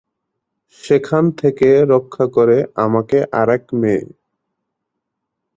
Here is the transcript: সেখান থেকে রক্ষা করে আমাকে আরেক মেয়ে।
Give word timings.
সেখান 0.79 1.23
থেকে 1.37 1.69
রক্ষা 1.93 2.25
করে 2.35 2.57
আমাকে 2.85 3.17
আরেক 3.41 3.63
মেয়ে। 3.73 4.03